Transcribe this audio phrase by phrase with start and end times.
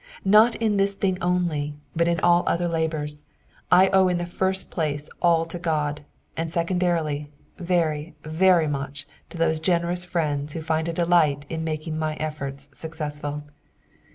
[0.25, 3.21] Not in this thing only, but in all other labours,
[3.71, 6.01] I owe in the first place all to God,
[6.35, 11.99] and secondarily, very, very much to those generous friends who find a delight in making
[11.99, 13.43] my efforts successful.